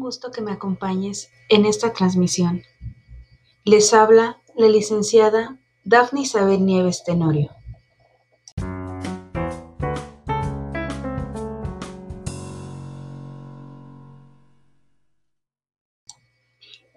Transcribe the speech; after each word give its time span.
gusto 0.00 0.30
que 0.30 0.42
me 0.42 0.52
acompañes 0.52 1.30
en 1.48 1.64
esta 1.64 1.92
transmisión. 1.92 2.62
Les 3.64 3.94
habla 3.94 4.38
la 4.54 4.68
licenciada 4.68 5.58
Dafne 5.84 6.22
Isabel 6.22 6.64
Nieves 6.64 7.04
Tenorio. 7.04 7.50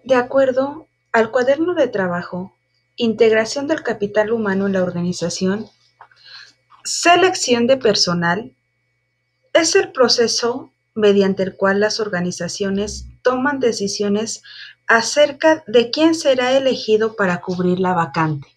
De 0.04 0.14
acuerdo 0.14 0.86
al 1.12 1.30
cuaderno 1.30 1.74
de 1.74 1.88
trabajo, 1.88 2.52
integración 2.96 3.66
del 3.66 3.82
capital 3.82 4.32
humano 4.32 4.66
en 4.66 4.74
la 4.74 4.82
organización, 4.82 5.66
selección 6.84 7.66
de 7.66 7.76
personal 7.78 8.54
es 9.52 9.74
el 9.74 9.90
proceso 9.92 10.70
mediante 10.96 11.42
el 11.44 11.54
cual 11.54 11.78
las 11.78 12.00
organizaciones 12.00 13.06
toman 13.22 13.60
decisiones 13.60 14.42
acerca 14.88 15.62
de 15.66 15.90
quién 15.90 16.14
será 16.14 16.56
elegido 16.56 17.14
para 17.14 17.40
cubrir 17.40 17.78
la 17.78 17.92
vacante. 17.92 18.48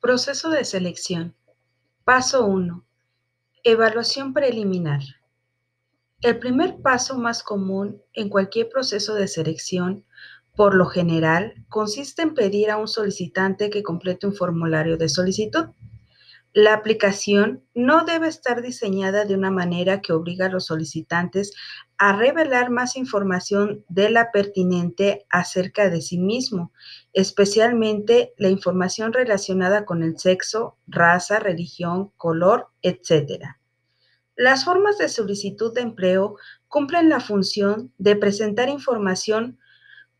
Proceso 0.00 0.50
de 0.50 0.64
selección. 0.64 1.34
Paso 2.04 2.46
1. 2.46 2.84
Evaluación 3.64 4.32
preliminar. 4.32 5.00
El 6.20 6.38
primer 6.38 6.80
paso 6.80 7.18
más 7.18 7.42
común 7.42 8.00
en 8.12 8.28
cualquier 8.28 8.68
proceso 8.68 9.14
de 9.14 9.26
selección 9.26 10.04
por 10.56 10.74
lo 10.74 10.86
general, 10.86 11.54
consiste 11.68 12.22
en 12.22 12.34
pedir 12.34 12.70
a 12.70 12.78
un 12.78 12.88
solicitante 12.88 13.68
que 13.68 13.82
complete 13.82 14.26
un 14.26 14.34
formulario 14.34 14.96
de 14.96 15.08
solicitud. 15.08 15.66
La 16.54 16.72
aplicación 16.72 17.62
no 17.74 18.06
debe 18.06 18.28
estar 18.28 18.62
diseñada 18.62 19.26
de 19.26 19.34
una 19.34 19.50
manera 19.50 20.00
que 20.00 20.14
obliga 20.14 20.46
a 20.46 20.48
los 20.48 20.64
solicitantes 20.64 21.52
a 21.98 22.16
revelar 22.16 22.70
más 22.70 22.96
información 22.96 23.84
de 23.90 24.08
la 24.08 24.32
pertinente 24.32 25.26
acerca 25.28 25.90
de 25.90 26.00
sí 26.00 26.18
mismo, 26.18 26.72
especialmente 27.12 28.32
la 28.38 28.48
información 28.48 29.12
relacionada 29.12 29.84
con 29.84 30.02
el 30.02 30.18
sexo, 30.18 30.78
raza, 30.86 31.38
religión, 31.38 32.12
color, 32.16 32.68
etc. 32.80 33.44
Las 34.34 34.64
formas 34.64 34.96
de 34.96 35.10
solicitud 35.10 35.74
de 35.74 35.82
empleo 35.82 36.36
cumplen 36.68 37.10
la 37.10 37.20
función 37.20 37.92
de 37.98 38.16
presentar 38.16 38.70
información 38.70 39.58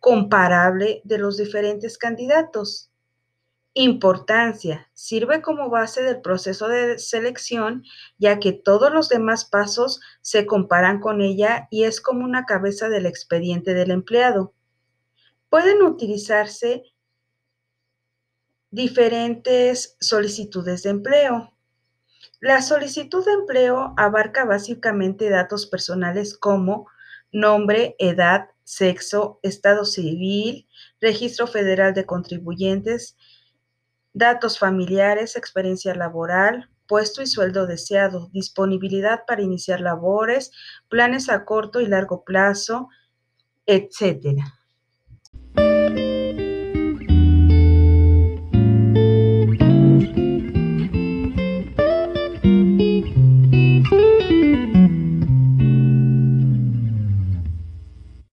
comparable 0.07 1.01
de 1.03 1.19
los 1.19 1.37
diferentes 1.37 1.99
candidatos. 1.99 2.93
Importancia. 3.75 4.89
Sirve 4.95 5.43
como 5.43 5.69
base 5.69 6.01
del 6.01 6.21
proceso 6.21 6.69
de 6.69 7.01
selección, 7.01 7.83
ya 8.17 8.39
que 8.39 8.53
todos 8.53 8.93
los 8.93 9.09
demás 9.09 9.47
pasos 9.47 10.01
se 10.21 10.47
comparan 10.47 11.01
con 11.01 11.23
ella 11.23 11.67
y 11.73 11.83
es 11.83 12.01
como 12.01 12.25
una 12.25 12.45
cabeza 12.45 12.89
del 12.89 13.05
expediente 13.05 13.75
del 13.75 13.91
empleado. 13.91 14.55
Pueden 15.49 15.83
utilizarse 15.83 16.85
diferentes 18.71 19.97
solicitudes 19.99 20.85
de 20.85 20.91
empleo. 20.91 21.53
La 22.39 22.63
solicitud 22.63 23.25
de 23.25 23.33
empleo 23.33 23.93
abarca 23.97 24.45
básicamente 24.45 25.31
datos 25.31 25.67
personales 25.67 26.39
como 26.39 26.87
nombre, 27.33 27.97
edad, 27.99 28.51
sexo, 28.67 29.39
estado 29.45 29.85
civil, 29.85 30.69
registro 31.01 31.47
federal 31.47 31.95
de 31.95 32.05
contribuyentes, 32.05 33.17
datos 34.13 34.59
familiares, 34.59 35.37
experiencia 35.37 35.95
laboral, 35.95 36.69
puesto 36.89 37.23
y 37.23 37.27
sueldo 37.27 37.67
deseado, 37.69 38.29
disponibilidad 38.33 39.21
para 39.25 39.43
iniciar 39.43 39.81
labores, 39.81 40.51
planes 40.89 41.29
a 41.29 41.45
corto 41.45 41.81
y 41.81 41.87
largo 41.87 42.25
plazo, 42.25 42.89
etcétera. 43.67 44.53